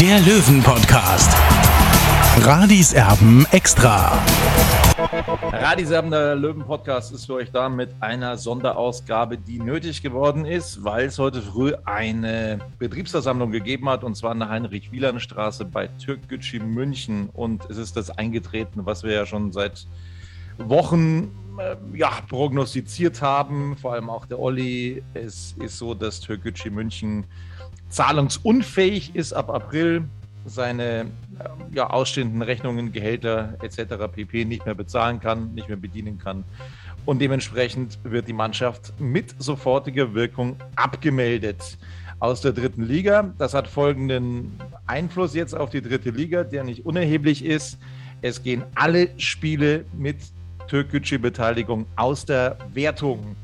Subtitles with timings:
[0.00, 1.30] der Löwen-Podcast.
[2.38, 4.18] Radis Erben extra.
[5.52, 11.08] Radiserben, der Löwen-Podcast ist für euch da mit einer Sonderausgabe, die nötig geworden ist, weil
[11.08, 17.28] es heute früh eine Betriebsversammlung gegeben hat, und zwar in der Heinrich-Wieland-Straße bei Türkgücü München.
[17.34, 19.86] Und es ist das eingetreten, was wir ja schon seit
[20.56, 25.02] Wochen äh, ja, prognostiziert haben, vor allem auch der Olli.
[25.12, 27.26] Es ist so, dass Türkgücü München
[27.90, 30.04] zahlungsunfähig ist ab April,
[30.46, 31.04] seine äh,
[31.74, 34.06] ja, ausstehenden Rechnungen, Gehälter etc.
[34.12, 34.44] pp.
[34.44, 36.44] nicht mehr bezahlen kann, nicht mehr bedienen kann.
[37.04, 41.78] Und dementsprechend wird die Mannschaft mit sofortiger Wirkung abgemeldet
[42.18, 43.32] aus der dritten Liga.
[43.38, 47.78] Das hat folgenden Einfluss jetzt auf die dritte Liga, der nicht unerheblich ist.
[48.22, 50.18] Es gehen alle Spiele mit
[50.68, 53.34] Türkgücü-Beteiligung aus der Wertung.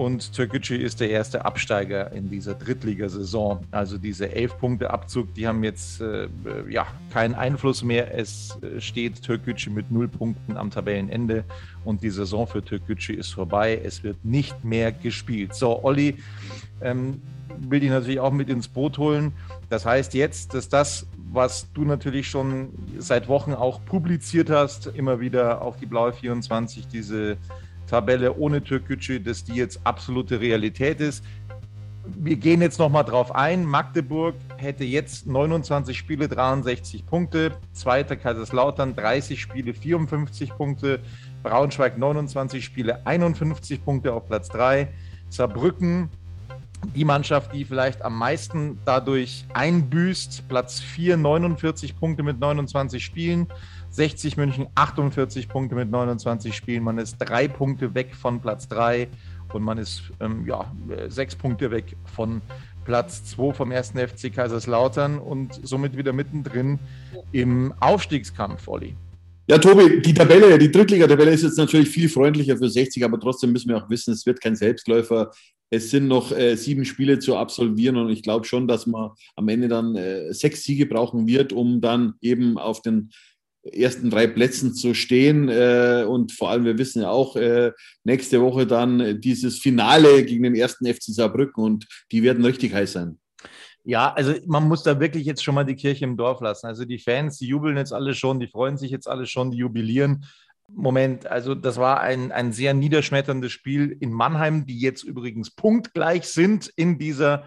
[0.00, 3.66] Und Türkgücü ist der erste Absteiger in dieser Drittligasaison.
[3.70, 6.26] Also diese elf Punkte Abzug, die haben jetzt äh,
[6.70, 8.16] ja keinen Einfluss mehr.
[8.18, 11.44] Es äh, steht Türkgücü mit null Punkten am Tabellenende
[11.84, 13.78] und die Saison für Türkgücü ist vorbei.
[13.84, 15.54] Es wird nicht mehr gespielt.
[15.54, 16.16] So, Olli,
[16.80, 17.20] ähm,
[17.58, 19.32] will dich natürlich auch mit ins Boot holen.
[19.68, 25.20] Das heißt jetzt, dass das, was du natürlich schon seit Wochen auch publiziert hast, immer
[25.20, 27.36] wieder auf die Blaue 24, diese
[27.90, 31.24] Tabelle ohne Türkgücü, dass die jetzt absolute Realität ist.
[32.04, 33.64] Wir gehen jetzt nochmal drauf ein.
[33.64, 37.52] Magdeburg hätte jetzt 29 Spiele, 63 Punkte.
[37.72, 41.00] Zweiter Kaiserslautern, 30 Spiele, 54 Punkte.
[41.42, 44.88] Braunschweig 29 Spiele, 51 Punkte auf Platz 3.
[45.28, 46.10] Saarbrücken,
[46.94, 50.48] die Mannschaft, die vielleicht am meisten dadurch einbüßt.
[50.48, 53.46] Platz 4, 49 Punkte mit 29 Spielen.
[53.90, 56.84] 60 München 48 Punkte mit 29 Spielen.
[56.84, 59.08] Man ist drei Punkte weg von Platz 3
[59.52, 60.72] und man ist ähm, ja,
[61.08, 62.40] sechs Punkte weg von
[62.84, 66.78] Platz 2 vom ersten FC Kaiserslautern und somit wieder mittendrin
[67.32, 68.96] im Aufstiegskampf, Olli.
[69.48, 73.50] Ja, Tobi, die Tabelle, die Drittliga-Tabelle ist jetzt natürlich viel freundlicher für 60, aber trotzdem
[73.50, 75.32] müssen wir auch wissen, es wird kein Selbstläufer.
[75.70, 79.48] Es sind noch äh, sieben Spiele zu absolvieren und ich glaube schon, dass man am
[79.48, 83.10] Ende dann äh, sechs Siege brauchen wird, um dann eben auf den
[83.62, 85.48] ersten drei Plätzen zu stehen.
[85.48, 87.72] Äh, und vor allem, wir wissen ja auch, äh,
[88.04, 92.92] nächste Woche dann dieses Finale gegen den ersten FC Saarbrücken und die werden richtig heiß
[92.92, 93.18] sein.
[93.84, 96.66] Ja, also man muss da wirklich jetzt schon mal die Kirche im Dorf lassen.
[96.66, 99.58] Also die Fans, die jubeln jetzt alle schon, die freuen sich jetzt alle schon, die
[99.58, 100.26] jubilieren.
[100.68, 106.24] Moment, also das war ein, ein sehr niederschmetterndes Spiel in Mannheim, die jetzt übrigens punktgleich
[106.24, 107.44] sind in dieser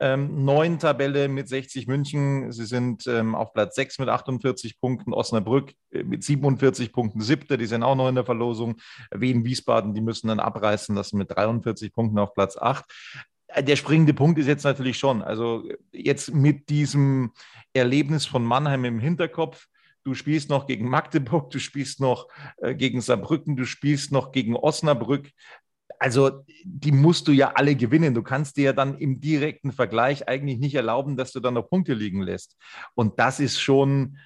[0.00, 2.50] ähm, neuen Tabelle mit 60 München.
[2.52, 5.14] Sie sind ähm, auf Platz 6 mit 48 Punkten.
[5.14, 8.76] Osnabrück äh, mit 47 Punkten siebter, die sind auch noch in der Verlosung.
[9.12, 12.84] Wien Wiesbaden, die müssen dann abreißen lassen mit 43 Punkten auf Platz 8
[13.48, 17.32] äh, der springende Punkt ist jetzt natürlich schon, also jetzt mit diesem
[17.72, 19.66] Erlebnis von Mannheim im Hinterkopf,
[20.04, 22.28] du spielst noch gegen Magdeburg, du spielst noch
[22.58, 25.30] äh, gegen Saarbrücken, du spielst noch gegen Osnabrück
[25.98, 28.14] also die musst du ja alle gewinnen.
[28.14, 31.68] Du kannst dir ja dann im direkten Vergleich eigentlich nicht erlauben, dass du dann noch
[31.68, 32.56] Punkte liegen lässt.
[32.94, 34.18] Und das ist schon,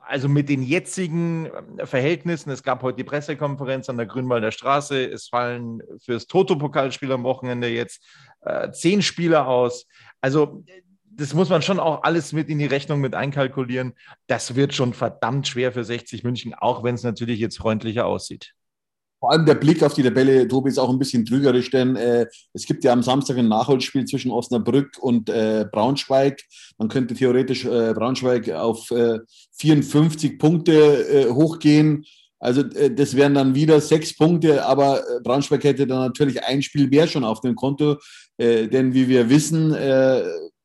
[0.00, 5.04] also mit den jetzigen äh, Verhältnissen, es gab heute die Pressekonferenz an der Grünwalder Straße,
[5.04, 8.04] es fallen fürs Toto-Pokalspiel am Wochenende jetzt
[8.40, 9.86] äh, zehn Spieler aus.
[10.20, 10.64] Also
[11.04, 13.94] das muss man schon auch alles mit in die Rechnung mit einkalkulieren.
[14.28, 18.54] Das wird schon verdammt schwer für 60 München, auch wenn es natürlich jetzt freundlicher aussieht.
[19.20, 22.26] Vor allem der Blick auf die Tabelle, Tobi, ist auch ein bisschen trügerisch, denn äh,
[22.52, 26.40] es gibt ja am Samstag ein Nachholspiel zwischen Osnabrück und äh, Braunschweig.
[26.78, 28.86] Man könnte theoretisch äh, Braunschweig auf
[29.56, 32.04] 54 äh, Punkte äh, hochgehen.
[32.38, 36.86] Also äh, das wären dann wieder sechs Punkte, aber Braunschweig hätte dann natürlich ein Spiel
[36.86, 37.96] mehr schon auf dem Konto,
[38.40, 39.74] denn wie wir wissen,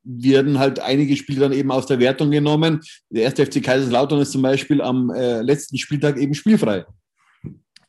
[0.04, 2.80] werden halt einige Spiele dann eben aus der Wertung genommen.
[3.08, 6.84] Der erste FC Kaiserslautern ist zum Beispiel am äh, letzten Spieltag eben spielfrei.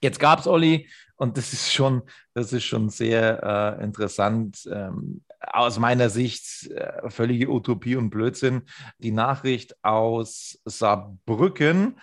[0.06, 2.04] Jetzt gab es, Olli, und das ist schon,
[2.36, 3.42] das ist schon sehr
[3.80, 4.70] äh, interessant.
[4.72, 8.62] Ähm, aus meiner Sicht äh, völlige Utopie und Blödsinn.
[9.00, 12.00] Die Nachricht aus Saarbrücken.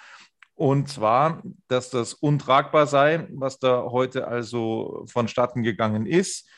[0.57, 6.49] Und zwar, dass das untragbar sei, was da heute also vonstatten gegangen ist.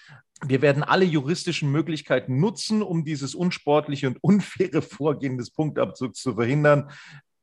[0.47, 6.37] Wir werden alle juristischen Möglichkeiten nutzen, um dieses unsportliche und unfaire Vorgehen des Punktabzugs zu
[6.37, 6.91] verhindern.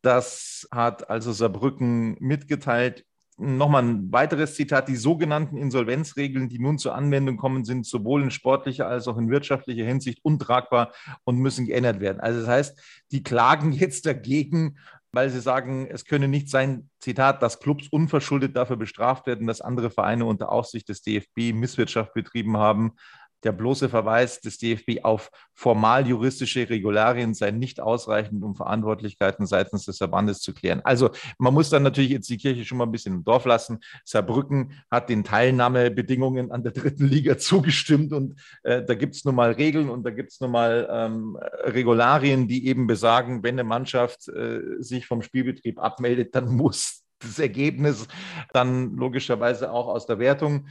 [0.01, 3.05] Das hat also Saarbrücken mitgeteilt
[3.37, 4.87] nochmal ein weiteres Zitat.
[4.87, 9.29] Die sogenannten Insolvenzregeln, die nun zur Anwendung kommen, sind sowohl in sportlicher als auch in
[9.29, 10.93] wirtschaftlicher Hinsicht untragbar
[11.23, 12.19] und müssen geändert werden.
[12.19, 12.81] Also das heißt,
[13.11, 14.77] die klagen jetzt dagegen,
[15.13, 19.59] weil sie sagen, es könne nicht sein, Zitat, dass Clubs unverschuldet dafür bestraft werden, dass
[19.59, 22.93] andere Vereine unter Aufsicht des DFB Misswirtschaft betrieben haben
[23.43, 29.85] der bloße Verweis des DFB auf formal juristische Regularien sei nicht ausreichend, um Verantwortlichkeiten seitens
[29.85, 30.81] des Verbandes zu klären.
[30.83, 33.79] Also man muss dann natürlich jetzt die Kirche schon mal ein bisschen im Dorf lassen.
[34.05, 39.35] Saarbrücken hat den Teilnahmebedingungen an der dritten Liga zugestimmt und äh, da gibt es nun
[39.35, 43.63] mal Regeln und da gibt es nun mal ähm, Regularien, die eben besagen, wenn eine
[43.63, 48.07] Mannschaft äh, sich vom Spielbetrieb abmeldet, dann muss das Ergebnis
[48.53, 50.67] dann logischerweise auch aus der Wertung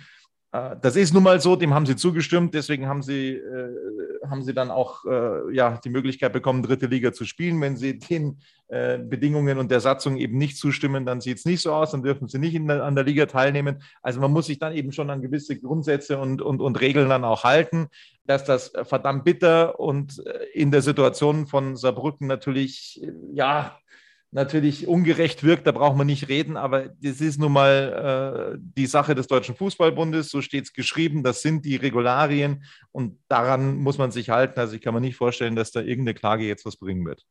[0.52, 3.68] das ist nun mal so, dem haben sie zugestimmt, deswegen haben sie, äh,
[4.28, 7.60] haben sie dann auch äh, ja, die Möglichkeit bekommen, dritte Liga zu spielen.
[7.60, 11.62] Wenn sie den äh, Bedingungen und der Satzung eben nicht zustimmen, dann sieht es nicht
[11.62, 13.80] so aus, dann dürfen sie nicht der, an der Liga teilnehmen.
[14.02, 17.22] Also man muss sich dann eben schon an gewisse Grundsätze und, und, und Regeln dann
[17.22, 17.86] auch halten,
[18.26, 23.00] dass das verdammt bitter und äh, in der Situation von Saarbrücken natürlich,
[23.32, 23.78] ja,
[24.32, 28.86] natürlich ungerecht wirkt, da braucht man nicht reden, aber das ist nun mal äh, die
[28.86, 33.98] Sache des Deutschen Fußballbundes, so steht es geschrieben, das sind die Regularien und daran muss
[33.98, 34.60] man sich halten.
[34.60, 37.24] Also ich kann mir nicht vorstellen, dass da irgendeine Klage jetzt was bringen wird.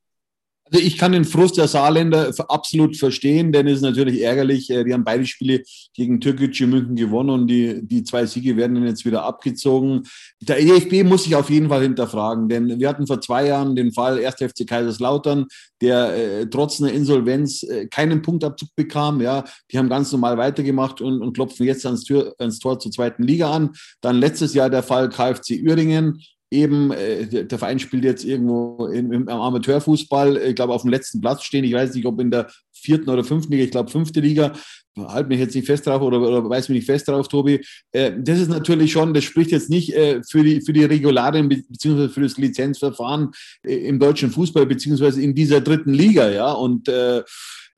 [0.72, 4.70] Also ich kann den Frust der Saarländer absolut verstehen, denn es ist natürlich ärgerlich.
[4.70, 5.64] Äh, die haben beide Spiele
[5.94, 10.04] gegen Türkgücü München gewonnen und die, die zwei Siege werden jetzt wieder abgezogen.
[10.42, 13.92] Der EFB muss sich auf jeden Fall hinterfragen, denn wir hatten vor zwei Jahren den
[13.92, 14.36] Fall 1.
[14.36, 15.48] FC Kaiserslautern,
[15.82, 19.22] der äh, trotz einer Insolvenz äh, keinen Punktabzug bekam.
[19.22, 22.92] Ja, die haben ganz normal weitergemacht und, und klopfen jetzt ans, Tür, ans Tor zur
[22.92, 23.72] zweiten Liga an.
[24.02, 29.12] Dann letztes Jahr der Fall KfC Uerdingen eben, äh, der Verein spielt jetzt irgendwo im,
[29.12, 31.64] im Amateurfußball, ich glaube, auf dem letzten Platz stehen.
[31.64, 34.54] Ich weiß nicht, ob in der vierten oder fünften Liga, ich glaube, fünfte Liga.
[34.98, 37.64] Halt mich jetzt nicht fest drauf oder, oder weiß mich nicht fest drauf, Tobi.
[37.92, 41.48] Äh, das ist natürlich schon, das spricht jetzt nicht äh, für, die, für die Regularien
[41.48, 43.32] beziehungsweise für das Lizenzverfahren
[43.64, 46.52] äh, im deutschen Fußball beziehungsweise in dieser dritten Liga, ja.
[46.52, 47.24] Und äh,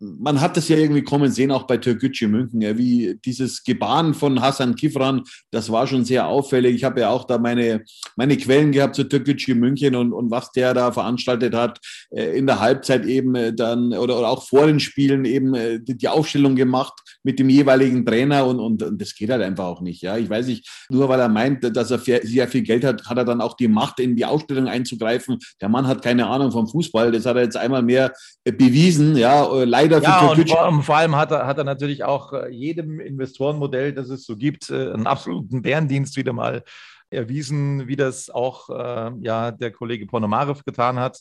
[0.02, 4.14] man hat das ja irgendwie kommen sehen, auch bei Türkgücü München, ja, wie dieses Gebaren
[4.14, 5.22] von Hassan Kifran,
[5.52, 6.76] das war schon sehr auffällig.
[6.76, 7.84] Ich habe ja auch da meine,
[8.16, 12.48] meine Quellen gehabt zu Türkgücü München und, und was der da veranstaltet hat, äh, in
[12.48, 16.08] der Halbzeit eben äh, dann oder, oder auch vor den Spielen eben äh, die, die
[16.08, 16.94] Aufstellung gemacht
[17.24, 20.02] mit dem jeweiligen Trainer und, und, und, das geht halt einfach auch nicht.
[20.02, 23.18] Ja, ich weiß nicht, nur weil er meint, dass er sehr viel Geld hat, hat
[23.18, 25.38] er dann auch die Macht, in die Aufstellung einzugreifen.
[25.62, 28.14] Der Mann hat keine Ahnung vom Fußball, das hat er jetzt einmal mehr
[28.44, 29.16] bewiesen.
[29.16, 32.34] Ja, leider leider ja, und vor, und vor, allem hat er, hat er natürlich auch
[32.34, 36.64] äh, jedem Investorenmodell, das es so gibt, äh, einen absoluten Bärendienst wieder mal
[37.10, 41.20] erwiesen, wie das auch äh, ja, der Kollege Ponomarev getan hat.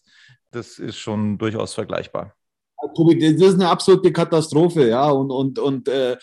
[0.51, 2.35] Das ist schon durchaus vergleichbar.
[2.95, 5.09] Tobi, das ist eine absolute Katastrophe, ja.
[5.11, 6.17] Und, und, und äh,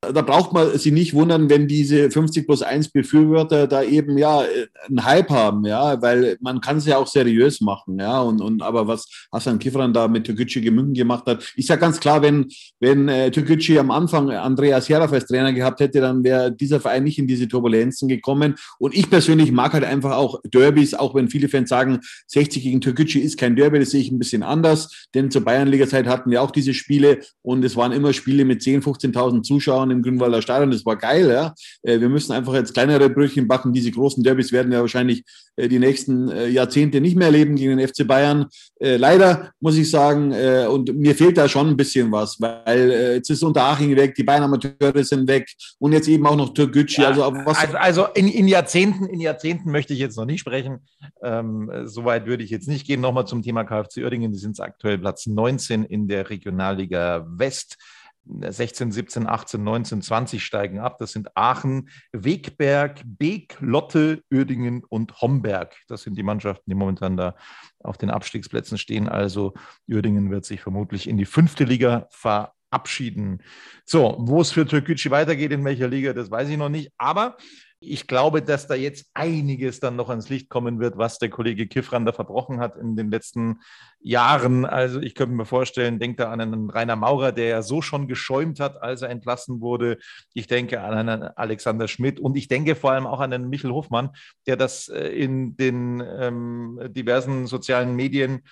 [0.00, 4.42] da braucht man sich nicht wundern, wenn diese 50 plus 1 Befürworter da eben ja
[4.88, 8.20] einen Hype haben, ja, weil man kann es ja auch seriös machen, ja.
[8.20, 12.00] Und, und aber was Hassan Kifran da mit Türkgücü Gemüngen gemacht hat, ist ja ganz
[12.00, 12.48] klar, wenn,
[12.80, 17.04] wenn äh, Türkgücü am Anfang Andreas Jaraf als Trainer gehabt hätte, dann wäre dieser Verein
[17.04, 18.56] nicht in diese Turbulenzen gekommen.
[18.78, 22.80] Und ich persönlich mag halt einfach auch Derbys, auch wenn viele Fans sagen, 60 gegen
[22.80, 26.42] Türkgücü ist kein Derby, das sehe ich ein bisschen anders, denn zur Bayernliga-Zeit hatten wir
[26.42, 30.70] auch diese Spiele und es waren immer Spiele mit 10.000, 15.000 Zuschauern im Grünwalder Stadion.
[30.70, 31.28] Das war geil.
[31.28, 31.54] Ja?
[31.82, 33.72] Äh, wir müssen einfach jetzt kleinere Brötchen backen.
[33.72, 35.24] Diese großen Derbys werden wir wahrscheinlich
[35.56, 38.46] äh, die nächsten äh, Jahrzehnte nicht mehr erleben gegen den FC Bayern.
[38.84, 40.32] Leider muss ich sagen,
[40.68, 44.42] und mir fehlt da schon ein bisschen was, weil jetzt ist Unterhaching weg, die Bayern
[44.42, 47.02] Amateure sind weg und jetzt eben auch noch Türkgücü.
[47.02, 50.80] Ja, also, also, also in, in, Jahrzehnten, in Jahrzehnten möchte ich jetzt noch nicht sprechen.
[51.22, 53.00] Ähm, Soweit würde ich jetzt nicht gehen.
[53.00, 54.32] Nochmal zum Thema KfC Uerdingen.
[54.32, 57.78] Die sind aktuell Platz 19 in der Regionalliga West.
[58.24, 60.98] 16, 17, 18, 19, 20 steigen ab.
[60.98, 65.74] Das sind Aachen, Wegberg, Beek, Lotte, Uerdingen und Homberg.
[65.88, 67.34] Das sind die Mannschaften, die momentan da
[67.80, 69.08] auf den Abstiegsplätzen stehen.
[69.08, 69.54] Also
[69.88, 73.42] Uerdingen wird sich vermutlich in die fünfte Liga verabschieden.
[73.84, 76.92] So, wo es für Türkgücü weitergeht, in welcher Liga, das weiß ich noch nicht.
[76.98, 77.36] Aber
[77.84, 81.66] Ich glaube, dass da jetzt einiges dann noch ans Licht kommen wird, was der Kollege
[81.66, 83.60] Kiffran da verbrochen hat in den letzten
[84.00, 84.64] Jahren.
[84.64, 88.06] Also ich könnte mir vorstellen, denkt da an einen Rainer Maurer, der ja so schon
[88.06, 89.98] geschäumt hat, als er entlassen wurde.
[90.32, 93.72] Ich denke an einen Alexander Schmidt und ich denke vor allem auch an einen Michel
[93.72, 94.10] Hofmann,
[94.46, 98.42] der das äh, in den ähm, diversen sozialen Medien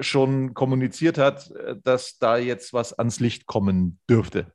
[0.00, 4.52] schon kommuniziert hat, äh, dass da jetzt was ans Licht kommen dürfte.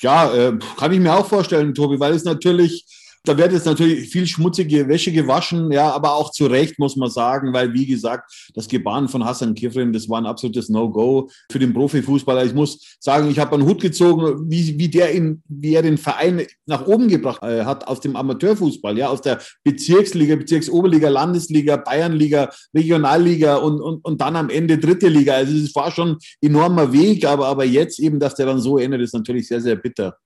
[0.00, 2.84] Ja, äh, kann ich mir auch vorstellen, Tobi, weil es natürlich
[3.24, 7.08] da wird jetzt natürlich viel schmutzige Wäsche gewaschen, ja, aber auch zu Recht, muss man
[7.08, 11.58] sagen, weil, wie gesagt, das Gebaren von Hassan Kifrin, das war ein absolutes No-Go für
[11.60, 12.44] den Profifußballer.
[12.44, 15.98] Ich muss sagen, ich habe einen Hut gezogen, wie, wie, der in, wie er den
[15.98, 21.76] Verein nach oben gebracht äh, hat aus dem Amateurfußball, ja, aus der Bezirksliga, Bezirksoberliga, Landesliga,
[21.76, 25.34] Bayernliga, Regionalliga und, und, und dann am Ende dritte Liga.
[25.34, 29.00] Also es war schon enormer Weg, aber, aber jetzt eben, dass der dann so endet,
[29.00, 30.16] ist natürlich sehr, sehr bitter.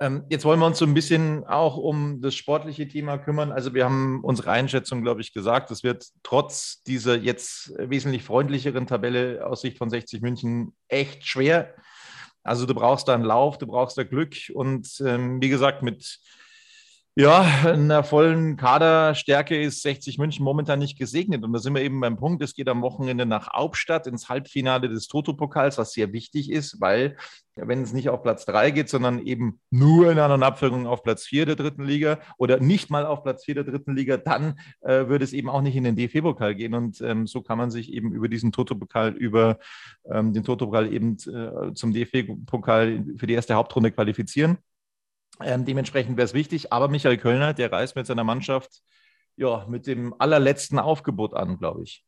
[0.00, 3.52] Ähm, jetzt wollen wir uns so ein bisschen auch um das sportliche Thema kümmern.
[3.52, 5.70] Also wir haben unsere Einschätzung, glaube ich, gesagt.
[5.70, 11.74] Es wird trotz dieser jetzt wesentlich freundlicheren Tabelle aus Sicht von 60 München echt schwer.
[12.42, 16.18] Also du brauchst da einen Lauf, du brauchst da Glück und ähm, wie gesagt, mit
[17.16, 21.44] ja, einer vollen Kaderstärke ist 60 München momentan nicht gesegnet.
[21.44, 24.88] Und da sind wir eben beim Punkt, es geht am Wochenende nach Hauptstadt ins Halbfinale
[24.88, 27.16] des Toto-Pokals, was sehr wichtig ist, weil
[27.54, 31.24] wenn es nicht auf Platz 3 geht, sondern eben nur in einer Abführung auf Platz
[31.24, 35.06] 4 der dritten Liga oder nicht mal auf Platz 4 der dritten Liga, dann äh,
[35.06, 36.74] würde es eben auch nicht in den DFB-Pokal gehen.
[36.74, 39.58] Und ähm, so kann man sich eben über diesen Toto-Pokal, über
[40.10, 44.58] ähm, den Toto-Pokal eben äh, zum DFB-Pokal für die erste Hauptrunde qualifizieren.
[45.40, 46.72] Ähm, dementsprechend wäre es wichtig.
[46.72, 48.82] Aber Michael Kölner, der reist mit seiner Mannschaft
[49.36, 52.04] ja, mit dem allerletzten Aufgebot an, glaube ich.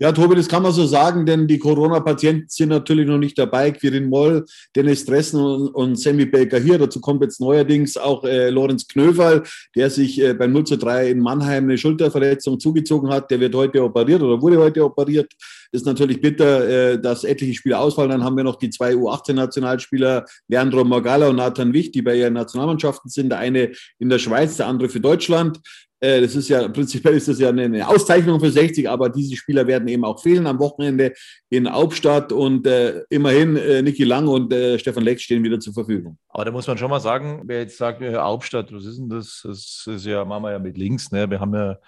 [0.00, 3.70] Ja, Tobi, das kann man so sagen, denn die Corona-Patienten sind natürlich noch nicht dabei.
[3.70, 6.78] Quirin Moll, Dennis Dressen und, und Sammy Baker hier.
[6.78, 9.44] Dazu kommt jetzt neuerdings auch äh, Lorenz Knöferl,
[9.76, 13.30] der sich äh, bei 0 zu 3 in Mannheim eine Schulterverletzung zugezogen hat.
[13.30, 15.32] Der wird heute operiert oder wurde heute operiert.
[15.70, 18.10] Ist natürlich bitter, äh, dass etliche Spieler ausfallen.
[18.10, 22.34] Dann haben wir noch die zwei U18-Nationalspieler, Leandro Morgalla und Nathan Wicht, die bei ihren
[22.34, 23.28] Nationalmannschaften sind.
[23.28, 23.70] Der eine
[24.00, 25.60] in der Schweiz, der andere für Deutschland.
[26.04, 29.66] Äh, das ist ja, prinzipiell ist das ja eine Auszeichnung für 60, aber diese Spieler
[29.66, 31.14] werden eben auch fehlen am Wochenende
[31.48, 35.72] in Hauptstadt und äh, immerhin äh, Niki Lang und äh, Stefan Leck stehen wieder zur
[35.72, 36.18] Verfügung.
[36.28, 39.08] Aber da muss man schon mal sagen, wer jetzt sagt, äh, Hauptstadt, was ist denn
[39.08, 39.40] das?
[39.44, 41.30] Das ist ja, machen wir ja mit links, ne?
[41.30, 41.78] Wir haben ja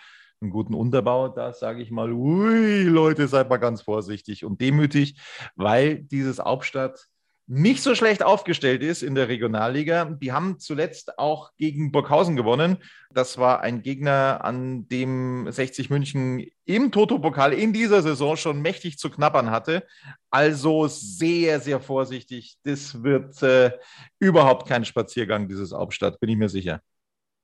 [0.40, 5.18] einen guten Unterbau, da sage ich mal, ui, Leute, seid mal ganz vorsichtig und demütig,
[5.56, 7.06] weil dieses Hauptstadt
[7.48, 10.04] nicht so schlecht aufgestellt ist in der Regionalliga.
[10.04, 12.78] Die haben zuletzt auch gegen Burghausen gewonnen.
[13.10, 18.98] Das war ein Gegner, an dem 60 München im Toto-Pokal in dieser Saison schon mächtig
[18.98, 19.84] zu knabbern hatte.
[20.30, 22.56] Also sehr, sehr vorsichtig.
[22.64, 23.70] Das wird äh,
[24.18, 26.80] überhaupt kein Spaziergang, dieses Hauptstadt, bin ich mir sicher.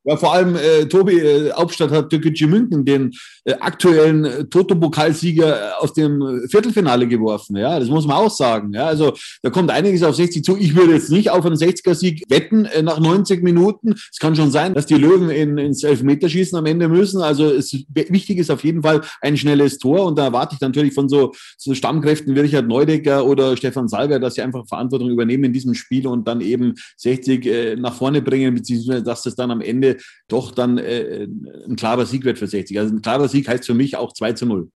[0.04, 3.12] Ja, vor allem äh, Tobi äh, Hauptstadt hat Türkgücü München den
[3.44, 7.56] äh, aktuellen äh, Toto-Pokalsieger äh, aus dem Viertelfinale geworfen.
[7.56, 8.73] Ja, das muss man auch sagen.
[8.73, 10.56] Ja, also da kommt einiges auf 60 zu.
[10.56, 13.94] Ich würde jetzt nicht auf einen 60er-Sieg wetten äh, nach 90 Minuten.
[14.11, 17.23] Es kann schon sein, dass die Löwen in, ins Elfmeterschießen am Ende müssen.
[17.23, 20.94] Also es, wichtig ist auf jeden Fall ein schnelles Tor und da erwarte ich natürlich
[20.94, 25.44] von so, so Stammkräften wie Richard Neudecker oder Stefan Salger, dass sie einfach Verantwortung übernehmen
[25.44, 29.52] in diesem Spiel und dann eben 60 äh, nach vorne bringen, beziehungsweise dass das dann
[29.52, 29.91] am Ende
[30.28, 31.26] doch dann äh,
[31.66, 32.78] ein klarer Sieg wird für 60.
[32.78, 34.68] Also ein klarer Sieg heißt für mich auch 2 zu 0.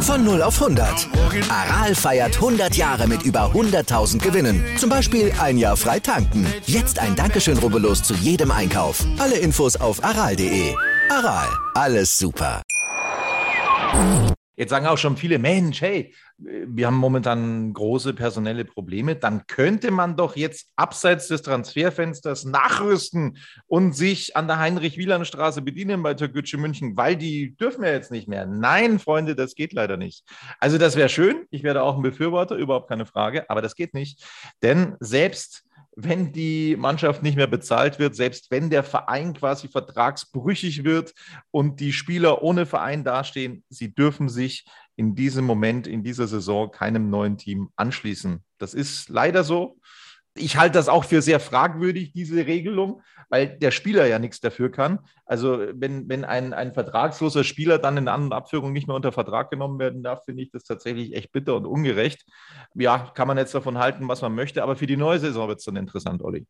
[0.00, 1.08] Von 0 auf 100.
[1.50, 4.64] Aral feiert 100 Jahre mit über 100.000 Gewinnen.
[4.78, 6.46] Zum Beispiel ein Jahr frei tanken.
[6.64, 9.04] Jetzt ein Dankeschön, rubbellos zu jedem Einkauf.
[9.18, 10.74] Alle Infos auf aral.de.
[11.10, 12.62] Aral, alles super.
[14.56, 19.14] Jetzt sagen auch schon viele, Mensch, hey, wir haben momentan große personelle Probleme.
[19.16, 23.36] Dann könnte man doch jetzt abseits des Transferfensters nachrüsten
[23.66, 28.28] und sich an der Heinrich-Wieland-Straße bedienen bei Türkgücü München, weil die dürfen ja jetzt nicht
[28.28, 28.46] mehr.
[28.46, 30.24] Nein, Freunde, das geht leider nicht.
[30.58, 31.44] Also das wäre schön.
[31.50, 34.24] Ich werde auch ein Befürworter, überhaupt keine Frage, aber das geht nicht.
[34.62, 35.65] Denn selbst
[35.96, 41.14] wenn die Mannschaft nicht mehr bezahlt wird, selbst wenn der Verein quasi vertragsbrüchig wird
[41.50, 46.70] und die Spieler ohne Verein dastehen, sie dürfen sich in diesem Moment, in dieser Saison
[46.70, 48.44] keinem neuen Team anschließen.
[48.58, 49.78] Das ist leider so.
[50.36, 54.70] Ich halte das auch für sehr fragwürdig, diese Regelung, weil der Spieler ja nichts dafür
[54.70, 55.00] kann.
[55.24, 59.12] Also wenn, wenn ein, ein vertragsloser Spieler dann in einer anderen Abführung nicht mehr unter
[59.12, 62.24] Vertrag genommen werden darf, finde ich das tatsächlich echt bitter und ungerecht.
[62.74, 65.58] Ja, kann man jetzt davon halten, was man möchte, aber für die neue Saison wird
[65.58, 66.46] es dann interessant, Olli.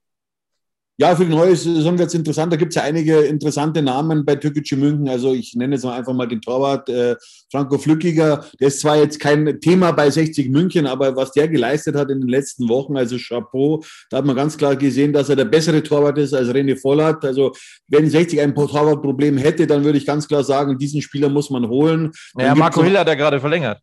[0.99, 2.50] Ja, für die neue Saison wird es interessant.
[2.50, 5.09] Da gibt es ja einige interessante Namen bei Türkische München.
[5.11, 7.17] Also ich nenne jetzt mal einfach mal den Torwart äh,
[7.53, 8.47] Franco Flückiger.
[8.59, 12.21] Der ist zwar jetzt kein Thema bei 60 München, aber was der geleistet hat in
[12.21, 15.83] den letzten Wochen, also Chapeau, da hat man ganz klar gesehen, dass er der bessere
[15.83, 17.23] Torwart ist als René Vollert.
[17.26, 17.53] Also
[17.88, 21.69] wenn 60 ein Torwartproblem hätte, dann würde ich ganz klar sagen, diesen Spieler muss man
[21.69, 22.11] holen.
[22.35, 23.83] Naja, Marco Hill hat er gerade verlängert.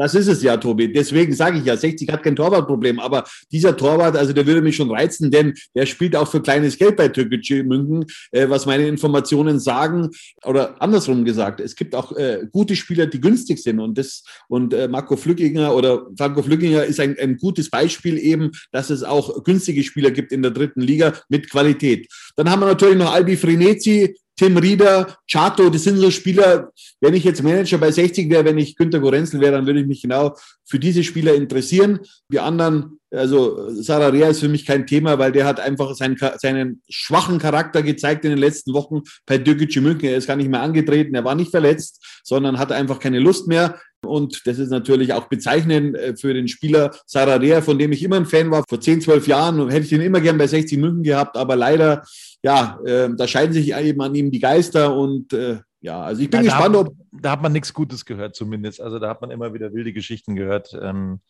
[0.00, 0.90] Das ist es ja, Tobi.
[0.90, 2.98] Deswegen sage ich ja, 60 hat kein Torwartproblem.
[3.00, 6.78] Aber dieser Torwart, also der würde mich schon reizen, denn der spielt auch für kleines
[6.78, 10.08] Geld bei Türkgücü München, äh, was meine Informationen sagen.
[10.42, 13.78] Oder andersrum gesagt, es gibt auch äh, gute Spieler, die günstig sind.
[13.78, 18.52] Und das und äh, Marco Flückinger oder Franco Flückinger ist ein, ein gutes Beispiel eben,
[18.72, 22.08] dass es auch günstige Spieler gibt in der dritten Liga mit Qualität.
[22.36, 27.12] Dann haben wir natürlich noch Albi Frenetzi, Tim Rieder, Chato, das sind so Spieler, wenn
[27.12, 30.00] ich jetzt Manager bei 60 wäre, wenn ich Günter Gorenzel wäre, dann würde ich mich
[30.00, 30.34] genau
[30.70, 32.00] für diese Spieler interessieren.
[32.32, 36.16] Die anderen, also Sarah Rea ist für mich kein Thema, weil der hat einfach seinen,
[36.38, 40.08] seinen schwachen Charakter gezeigt in den letzten Wochen bei Dürkgücü München.
[40.08, 43.48] Er ist gar nicht mehr angetreten, er war nicht verletzt, sondern hatte einfach keine Lust
[43.48, 43.80] mehr.
[44.02, 48.02] Und das ist natürlich auch bezeichnend äh, für den Spieler Sarah Rea, von dem ich
[48.02, 48.64] immer ein Fan war.
[48.66, 52.02] Vor 10, 12 Jahren hätte ich ihn immer gern bei 60 München gehabt, aber leider
[52.42, 56.30] ja, äh, da scheiden sich eben an ihm die Geister und äh, ja, also ich
[56.30, 56.94] bin ja, gespannt, da, ob.
[57.12, 58.80] Da hat man nichts Gutes gehört, zumindest.
[58.80, 60.72] Also da hat man immer wieder wilde Geschichten gehört.
[60.80, 61.20] Ähm,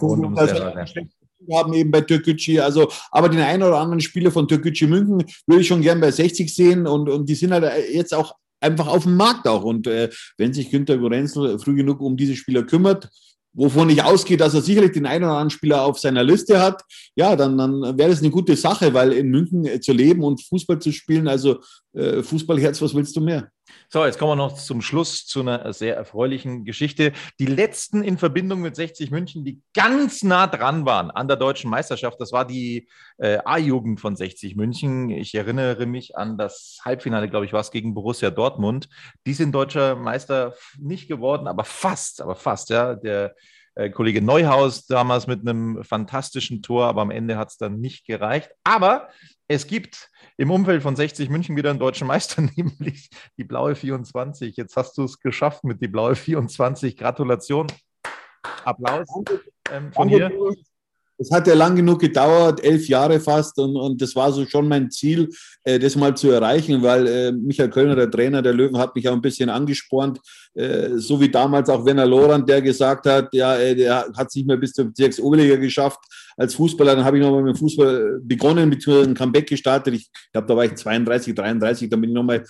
[0.00, 0.36] rund um
[1.54, 5.60] haben eben bei Türkgücü, also aber den einen oder anderen Spieler von Türkgücü München würde
[5.60, 9.04] ich schon gern bei 60 sehen und, und die sind halt jetzt auch einfach auf
[9.04, 13.08] dem Markt auch und äh, wenn sich Günter Gorenzel früh genug um diese Spieler kümmert,
[13.52, 16.82] wovon ich ausgehe, dass er sicherlich den einen oder anderen Spieler auf seiner Liste hat,
[17.14, 20.42] ja, dann, dann wäre das eine gute Sache, weil in München äh, zu leben und
[20.42, 21.60] Fußball zu spielen, also
[21.92, 23.48] äh, Fußballherz, was willst du mehr?
[23.90, 27.12] So, jetzt kommen wir noch zum Schluss zu einer sehr erfreulichen Geschichte.
[27.38, 31.70] Die letzten in Verbindung mit 60 München, die ganz nah dran waren an der deutschen
[31.70, 35.10] Meisterschaft, das war die äh, A-Jugend von 60 München.
[35.10, 38.88] Ich erinnere mich an das Halbfinale, glaube ich, war es gegen Borussia Dortmund.
[39.26, 42.94] Die sind deutscher Meister nicht geworden, aber fast, aber fast, ja.
[42.94, 43.34] Der
[43.92, 48.50] Kollege Neuhaus damals mit einem fantastischen Tor, aber am Ende hat es dann nicht gereicht.
[48.64, 49.08] Aber
[49.46, 54.56] es gibt im Umfeld von 60 München wieder einen deutschen Meister, nämlich die blaue 24.
[54.56, 56.96] Jetzt hast du es geschafft mit die blaue 24.
[56.96, 57.68] Gratulation.
[58.64, 59.06] Applaus
[59.70, 60.30] ähm, von hier.
[61.18, 64.68] Es hat ja lang genug gedauert, elf Jahre fast, und, und das war so schon
[64.68, 65.28] mein Ziel,
[65.64, 69.08] äh, das mal zu erreichen, weil äh, Michael Kölner, der Trainer der Löwen, hat mich
[69.08, 70.20] auch ein bisschen angespornt,
[70.54, 74.34] äh, so wie damals auch Werner Lorand, der gesagt hat, ja, äh, der hat es
[74.36, 76.00] nicht mehr bis zur Bezirksoberliga geschafft
[76.36, 76.96] als Fußballer.
[76.96, 79.94] Dann habe ich nochmal mit dem Fußball begonnen, mit einem Comeback gestartet.
[79.94, 82.44] Ich glaube, da war ich 32, 33, dann bin ich nochmal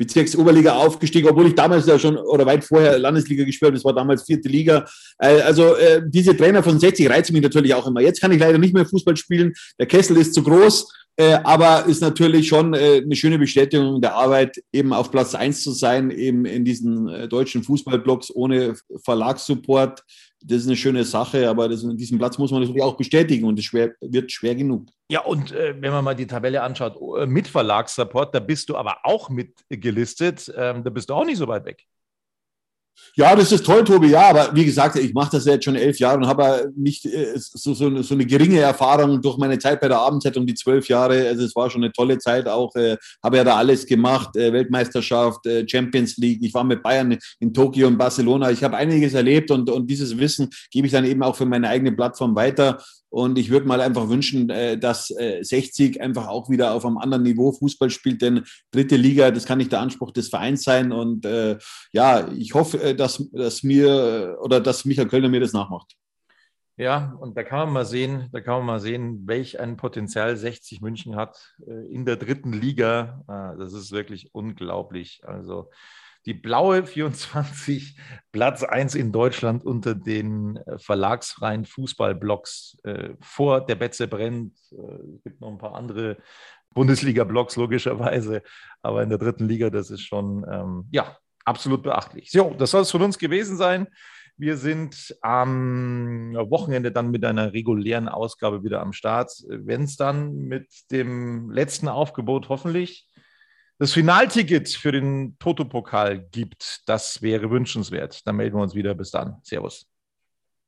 [0.00, 3.76] Bezirksoberliga aufgestiegen, obwohl ich damals ja schon oder weit vorher Landesliga gespielt habe.
[3.76, 4.86] Das war damals vierte Liga.
[5.18, 8.00] Äh, also äh, diese Trainer von 60 reizen mich natürlich auch immer.
[8.00, 9.52] Jetzt kann ich leider nicht mehr Fußball spielen.
[9.78, 10.90] Der Kessel ist zu groß.
[11.16, 15.72] Äh, aber ist natürlich schon eine schöne Bestätigung der Arbeit, eben auf Platz 1 zu
[15.72, 20.02] sein, eben in diesen deutschen Fußballblocks ohne Verlagssupport.
[20.42, 23.58] Das ist eine schöne Sache, aber das, diesen Platz muss man natürlich auch bestätigen und
[23.58, 24.86] es schwer, wird schwer genug.
[25.10, 28.76] Ja, und äh, wenn man mal die Tabelle anschaut, äh, mit Verlagssupport, da bist du
[28.76, 30.52] aber auch mitgelistet.
[30.56, 31.86] Ähm, da bist du auch nicht so weit weg.
[33.16, 34.08] Ja, das ist toll, Tobi.
[34.08, 37.34] Ja, aber wie gesagt, ich mache das jetzt schon elf Jahre und habe nicht äh,
[37.36, 41.26] so, so, so, eine geringe Erfahrung durch meine Zeit bei der Abendzeitung, die zwölf Jahre.
[41.28, 42.46] Also es war schon eine tolle Zeit.
[42.46, 46.40] Auch äh, habe ja da alles gemacht: äh, Weltmeisterschaft, Champions League.
[46.42, 48.50] Ich war mit Bayern in Tokio und Barcelona.
[48.50, 51.68] Ich habe einiges erlebt und, und dieses Wissen gebe ich dann eben auch für meine
[51.68, 52.78] eigene Plattform weiter.
[53.10, 54.46] Und ich würde mal einfach wünschen,
[54.80, 59.32] dass 60 äh, einfach auch wieder auf einem anderen Niveau Fußball spielt, denn dritte Liga,
[59.32, 60.92] das kann nicht der Anspruch des Vereins sein.
[60.92, 61.26] Und
[61.92, 65.94] ja, ich hoffe, dass, dass mir oder dass Michael Kölner mir das nachmacht.
[66.76, 70.36] Ja, und da kann man mal sehen, da kann man mal sehen, welch ein Potenzial
[70.36, 73.22] 60 München hat in der dritten Liga.
[73.26, 75.20] Ah, das ist wirklich unglaublich.
[75.24, 75.68] Also
[76.26, 77.98] die blaue 24,
[78.32, 84.56] Platz 1 in Deutschland unter den äh, verlagsfreien Fußballblocks äh, vor der Betze brennt.
[84.72, 86.18] Äh, es gibt noch ein paar andere
[86.74, 88.42] Bundesliga-Blocks logischerweise,
[88.82, 92.30] aber in der dritten Liga, das ist schon ähm, ja, absolut beachtlich.
[92.30, 93.86] So, das soll es von uns gewesen sein.
[94.36, 99.30] Wir sind am Wochenende dann mit einer regulären Ausgabe wieder am Start.
[99.48, 103.06] Wenn es dann mit dem letzten Aufgebot hoffentlich
[103.78, 108.26] das Finalticket für den Toto-Pokal gibt, das wäre wünschenswert.
[108.26, 108.94] Dann melden wir uns wieder.
[108.94, 109.40] Bis dann.
[109.42, 109.86] Servus.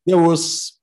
[0.05, 0.83] Servus.